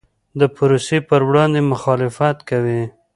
د 0.39 0.41
پروسې 0.55 0.97
پر 1.07 1.21
وړاندې 1.29 1.61
مخالفت 1.71 2.37
کوي. 2.49 2.81